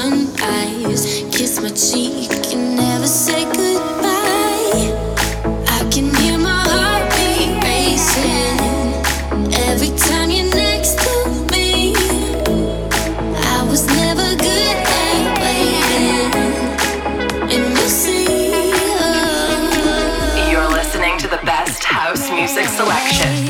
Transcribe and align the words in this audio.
sunrise. 0.00 1.24
Kiss 1.32 1.60
my 1.60 1.70
cheek 1.70 2.30
and 2.52 2.76
never 2.76 3.06
say 3.06 3.44
goodbye. 3.44 4.92
I 5.76 5.80
can 5.90 6.14
hear 6.16 6.38
my 6.38 6.60
heart 6.70 7.04
beat 7.16 7.52
racing 7.64 8.58
every 9.70 9.92
time 10.08 10.30
you're 10.30 10.54
next 10.54 10.98
to 11.04 11.14
me. 11.52 11.94
I 13.54 13.58
was 13.70 13.86
never 13.86 14.28
good 14.46 14.76
at 15.00 15.28
waiting, 15.42 16.32
and 17.54 17.64
you 17.78 17.88
see. 17.88 18.52
Oh. 19.00 20.50
You're 20.50 20.72
listening 20.80 21.16
to 21.20 21.28
the 21.28 21.40
best 21.52 21.82
house 21.84 22.30
music 22.30 22.66
selection. 22.66 23.45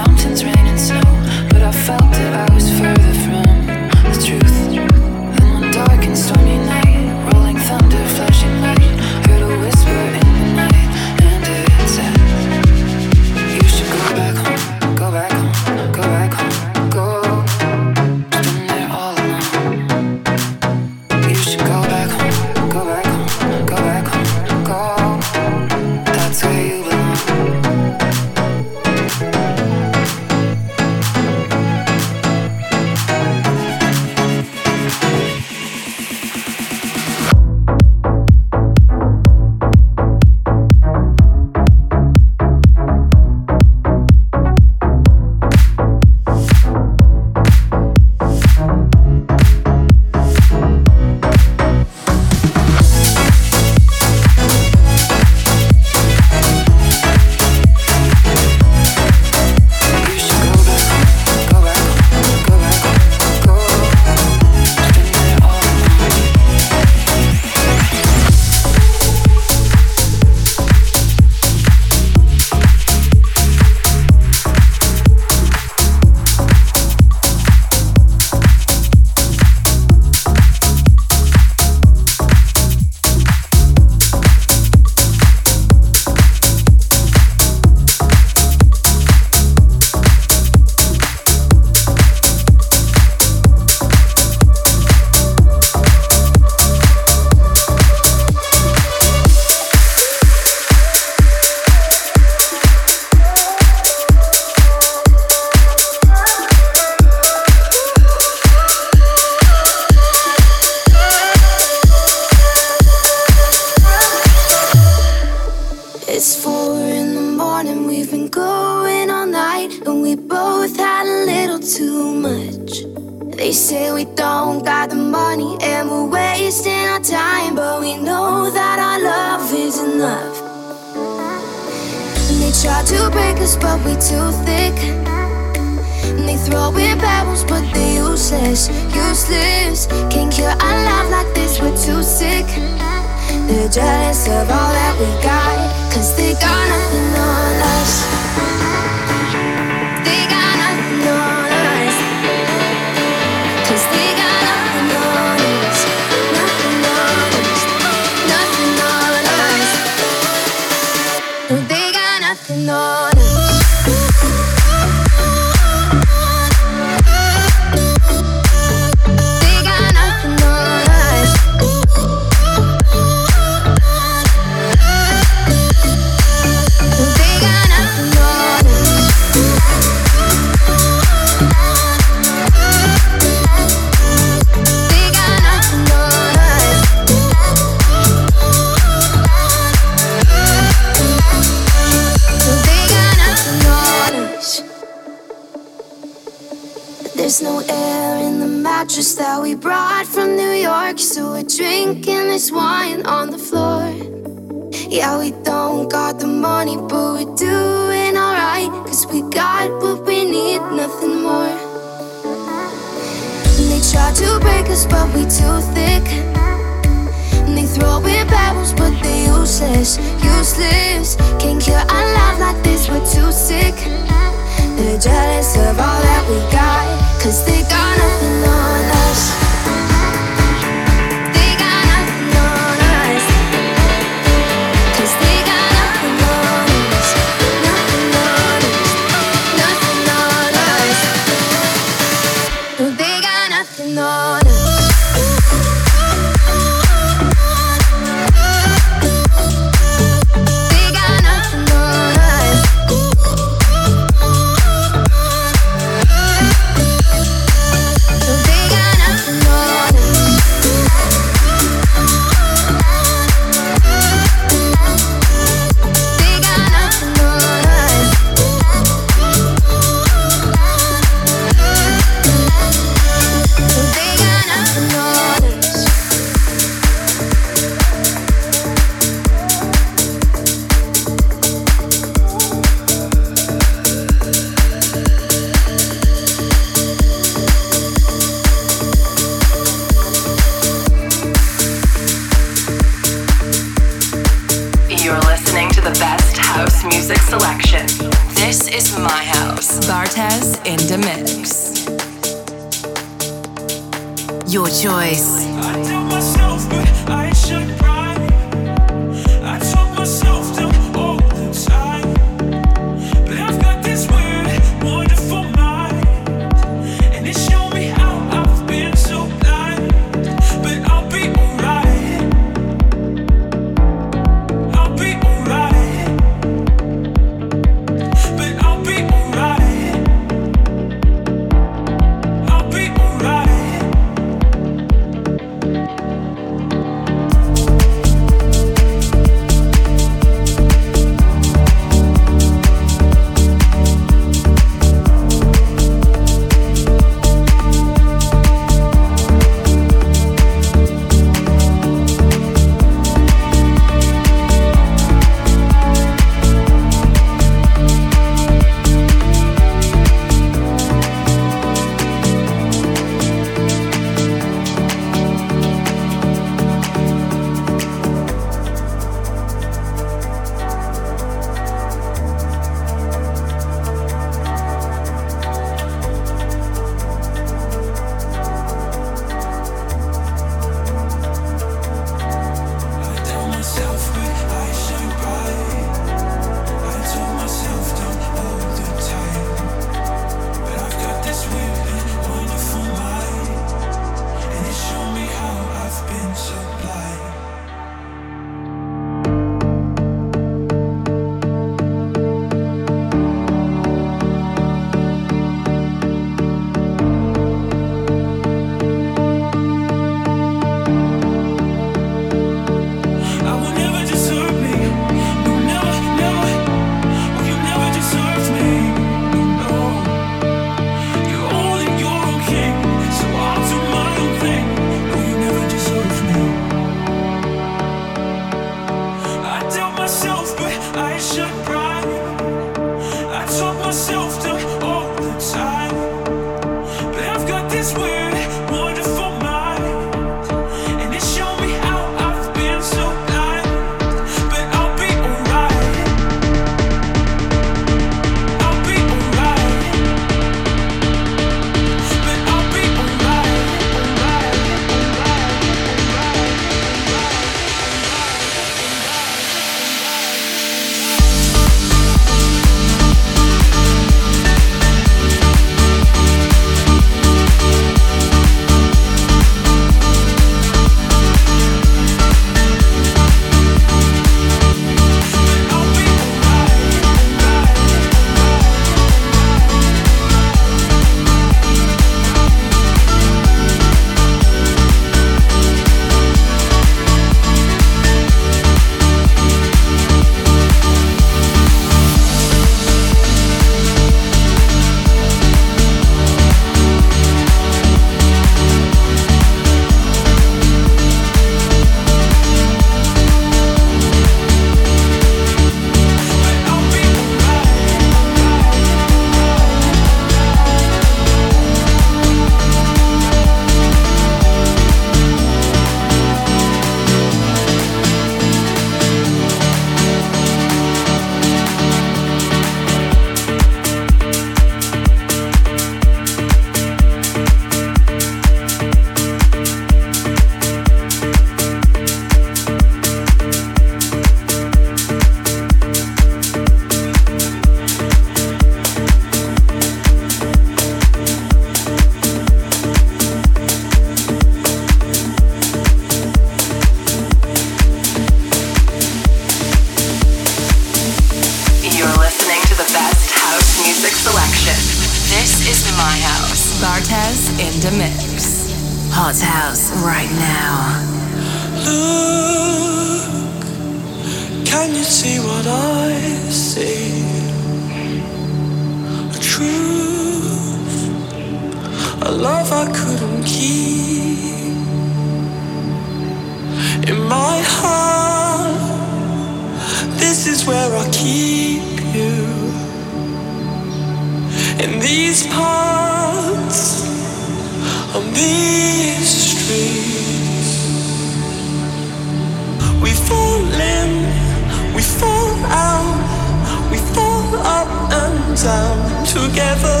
sound 598.64 599.26
together. 599.26 600.00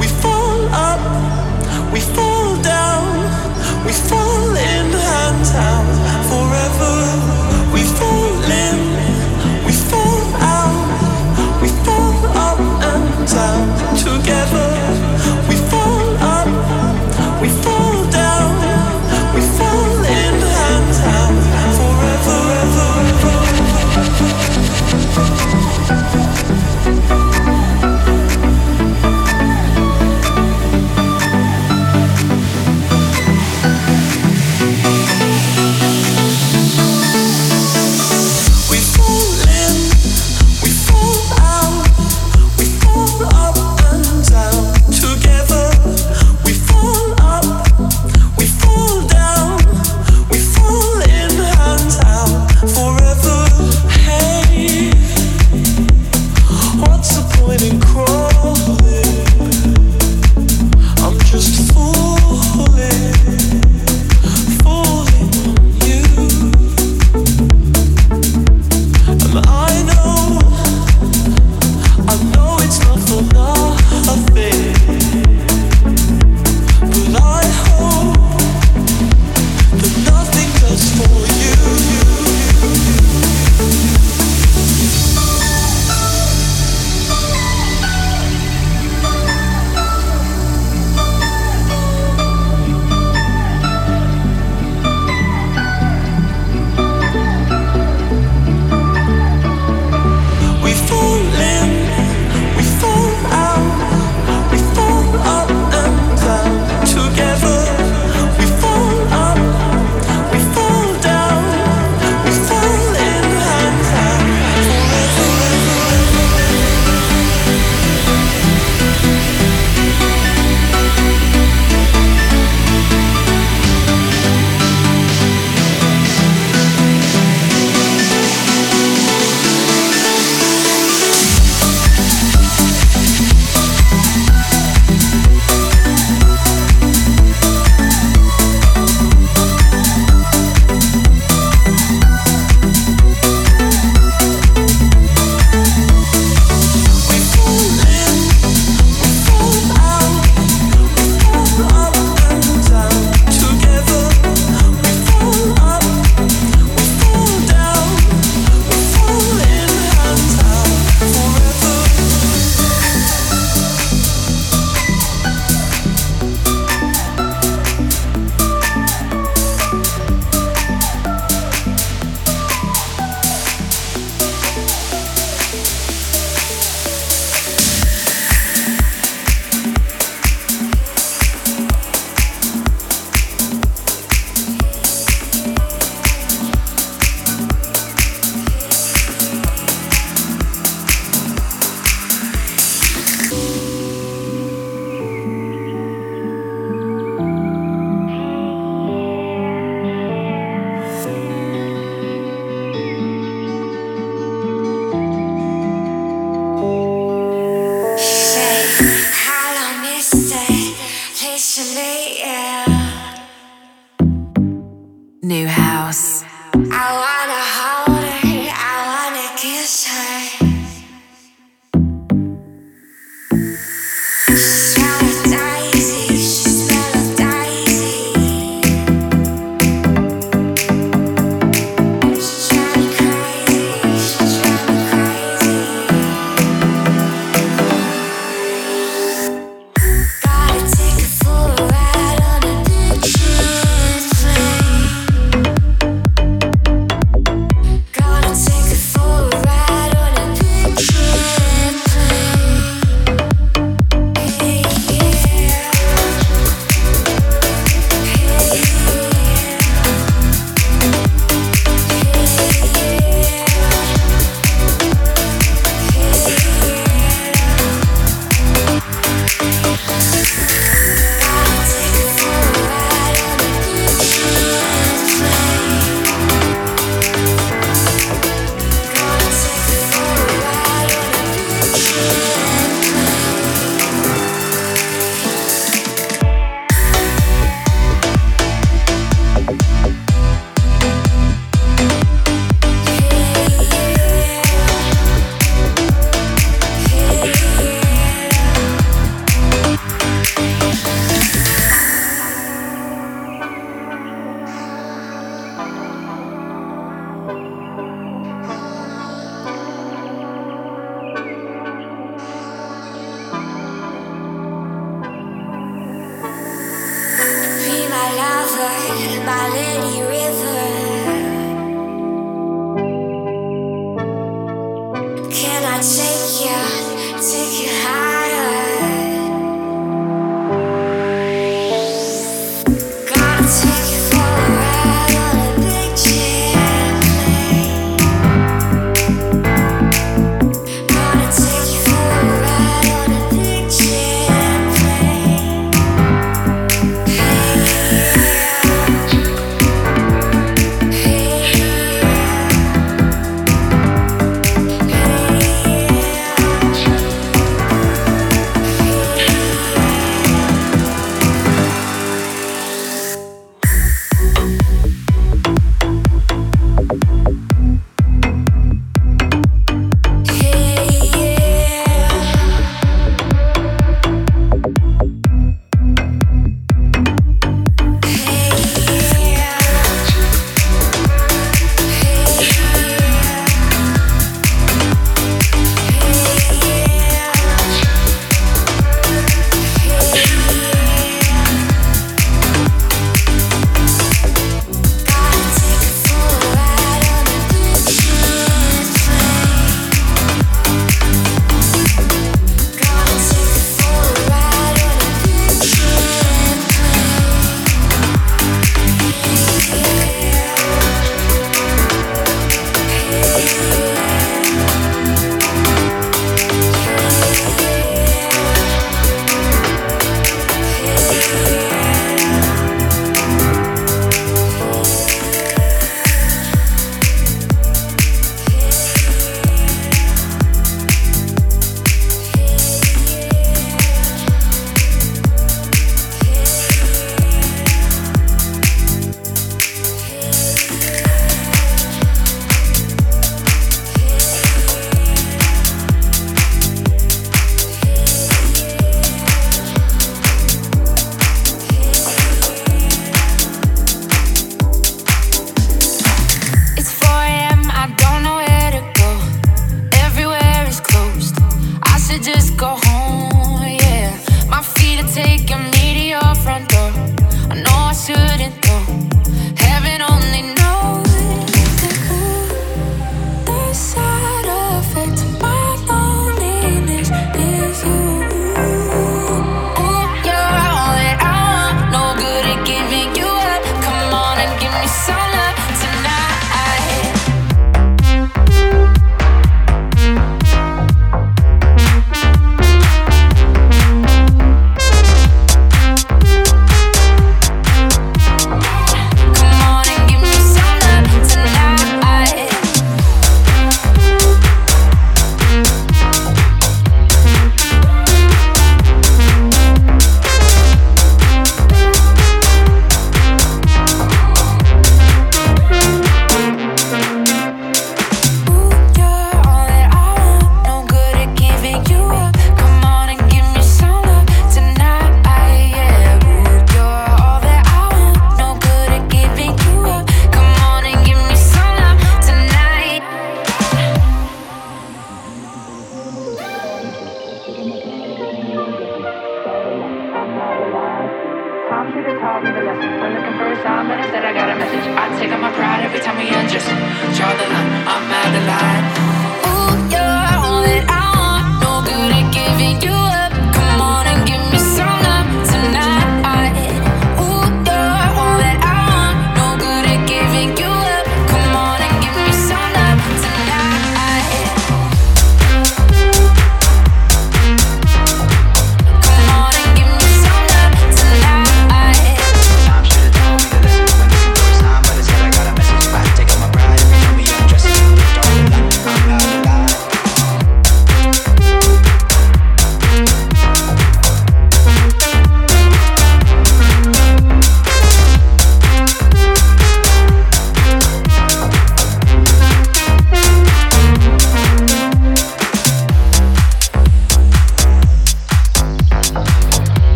We 0.00 0.08
fall 0.22 0.60
up, 0.88 1.02
we 1.94 2.00
fall 2.16 2.60
down, 2.60 3.06
we 3.86 3.92
fall 4.08 4.50
in 4.72 4.86
hands 5.10 5.50
out 5.68 5.88
forever. 6.30 6.94
We 7.74 7.82
fall 7.98 8.38
in, 8.66 8.78
we 9.66 9.72
fall 9.90 10.24
out, 10.58 10.78
we 11.62 11.68
fall 11.84 12.16
up 12.48 12.58
and 12.92 13.28
down 13.34 13.96
together. 14.04 14.35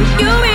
You 0.00 0.49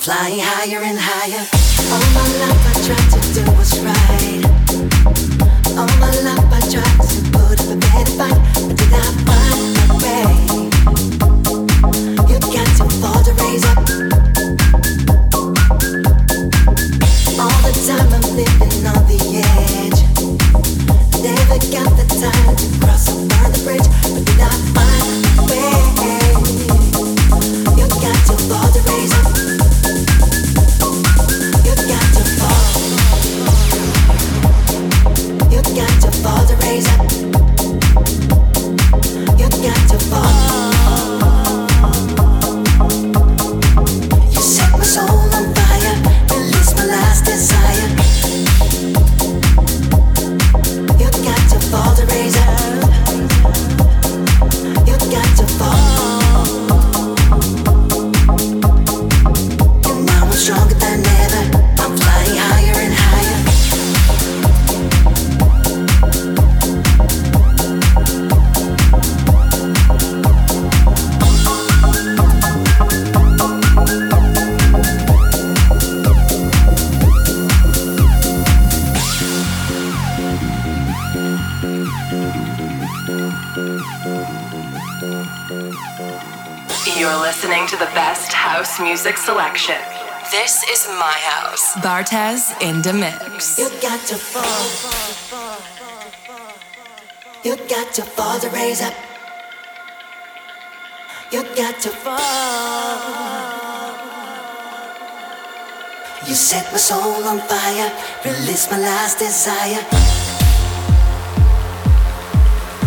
flying 0.00 0.40
higher 0.40 0.82
and 0.82 0.98
higher. 0.98 1.46
All 1.92 2.00
my 2.14 2.24
life 2.40 2.66
I 2.66 2.80
tried 2.86 3.22
to 3.22 3.34
do 3.34 3.42
what's 3.52 3.78
right. 3.80 4.49
Bartez 91.82 92.52
in 92.60 92.82
the 92.82 92.92
mix. 92.92 93.58
You 93.58 93.70
got 93.80 94.00
to 94.08 94.16
fall. 94.16 94.68
You 97.42 97.56
got 97.68 97.94
to 97.94 98.02
fall 98.02 98.38
to 98.38 98.48
raise 98.50 98.82
up. 98.82 98.92
You 101.32 101.42
got 101.56 101.80
to 101.80 101.88
fall. 101.88 102.20
You 106.26 106.34
set 106.34 106.70
my 106.70 106.78
soul 106.78 107.24
on 107.24 107.38
fire, 107.48 107.90
release 108.26 108.70
my 108.70 108.78
last 108.78 109.18
desire. 109.18 109.84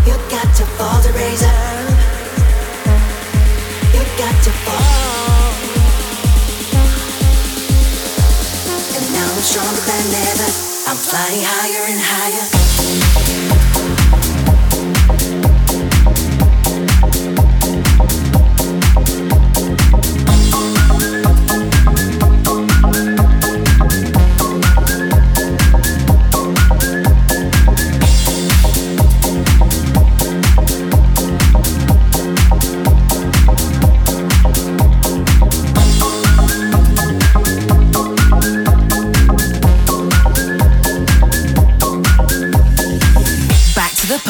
You 0.05 0.15
got 0.29 0.55
to 0.55 0.65
fall 0.77 1.01
to 1.01 1.11
raise 1.13 1.41
up. 1.41 1.53
You 3.95 4.03
got 4.19 4.43
to 4.43 4.51
fall. 4.51 4.92
Stronger 9.43 9.81
than 9.81 10.13
ever. 10.31 10.47
I'm 10.87 10.95
flying 10.95 11.43
higher 11.43 11.83
and 11.91 11.99
higher. 11.99 12.47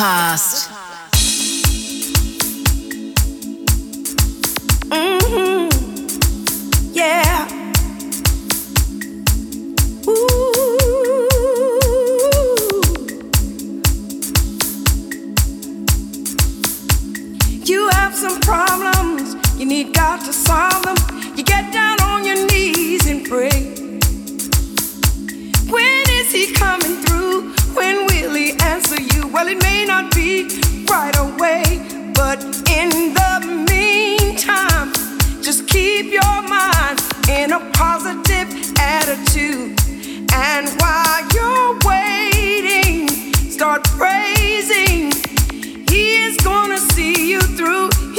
Past. 0.03 0.52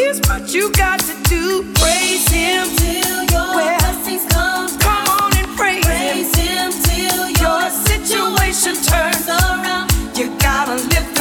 Here's 0.04 0.20
what 0.28 0.52
you 0.52 0.70
got 0.72 1.00
to 1.00 1.14
do 1.30 1.72
praise 1.80 2.28
Him 2.28 2.68
till 2.76 3.24
your 3.32 3.56
well, 3.56 3.78
blessings 3.78 4.26
come. 4.30 4.68
Come 4.78 5.08
on 5.08 5.34
and 5.34 5.48
praise, 5.56 5.82
praise 5.82 6.34
Him. 6.36 6.70
him 6.70 6.82
till 6.84 7.30
your, 7.40 7.62
your 7.62 7.70
situation 7.70 8.74
turns 8.84 9.26
around. 9.28 9.90
You 10.14 10.28
gotta 10.36 10.74
lift 10.92 11.13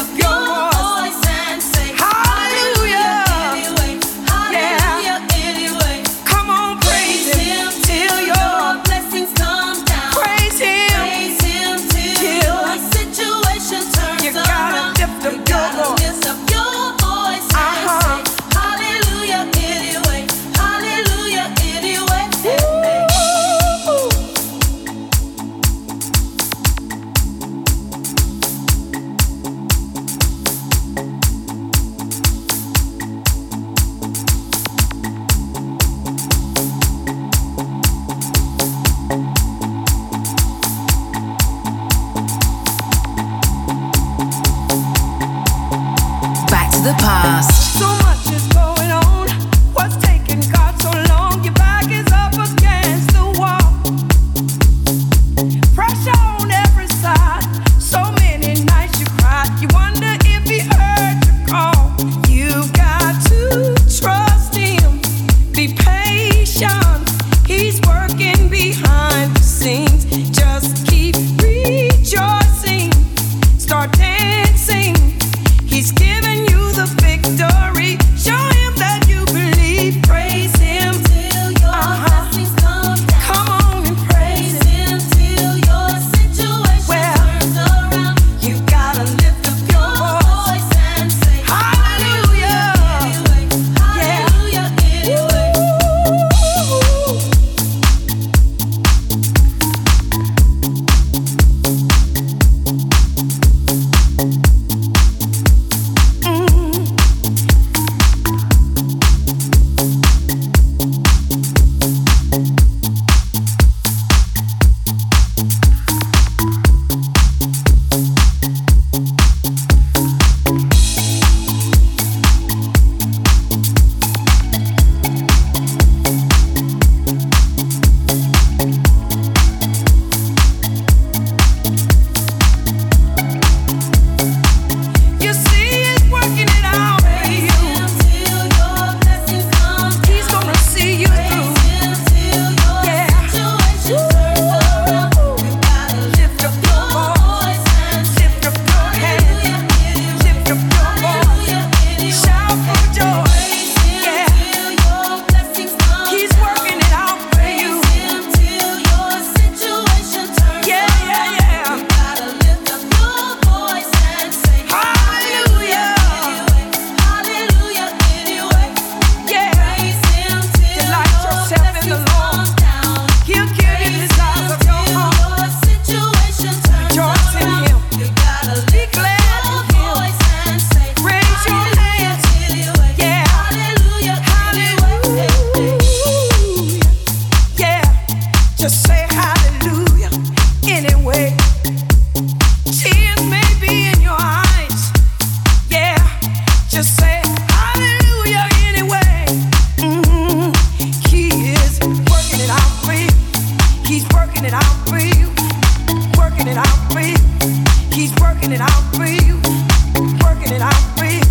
working 210.53 210.61
it 210.61 210.61
out 210.61 210.97
free. 210.97 211.21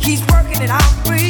He's 0.00 0.20
working 0.32 0.62
it 0.62 0.70
out 0.70 1.06
free. 1.06 1.27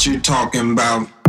what 0.00 0.06
you 0.06 0.18
talking 0.18 0.72
about. 0.72 1.19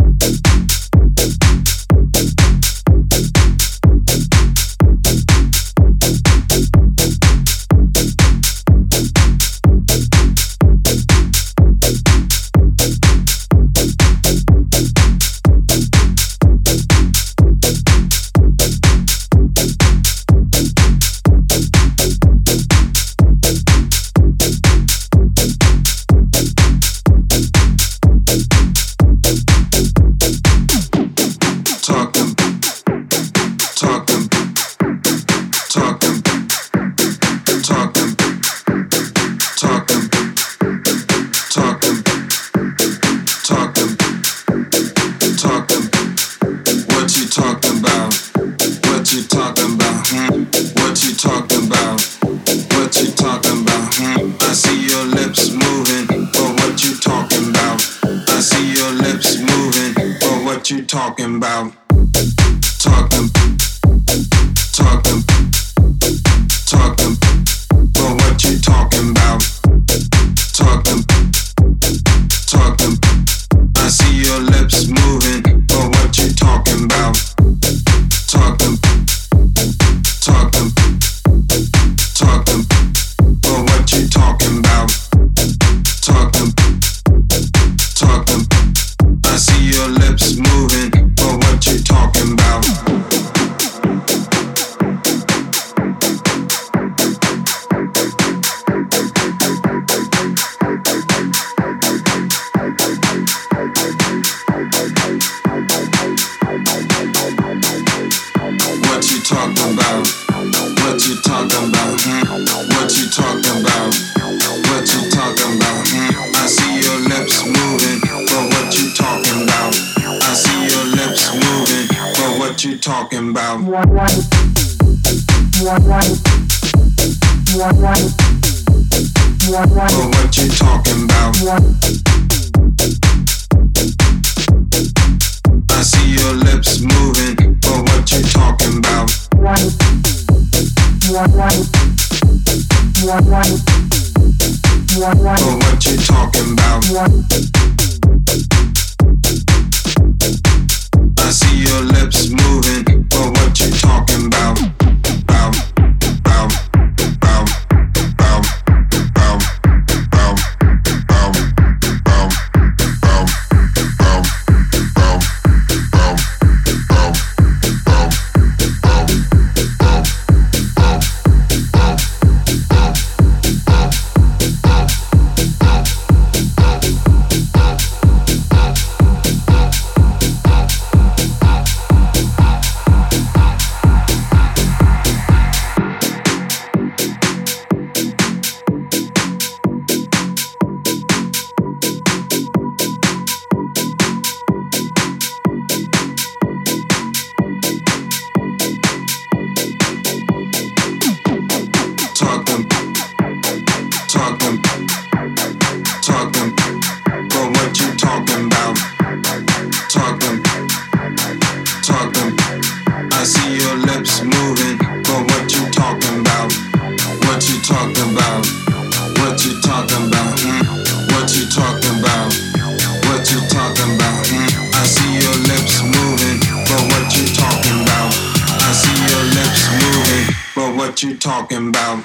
talking 231.21 231.67
about. 231.67 232.03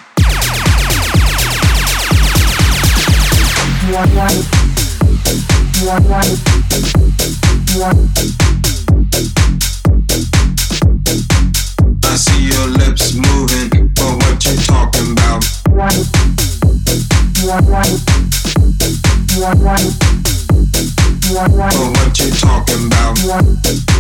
I 12.04 12.16
see 12.16 12.44
your 12.44 12.66
lips 12.66 13.14
moving, 13.14 13.88
but 13.94 14.16
what 14.16 14.44
you 14.44 14.54
talking 14.66 15.12
about? 15.12 15.42
But 15.64 15.94
what 21.96 22.18
you 22.18 22.30
talking 22.32 22.86
about? 22.86 23.95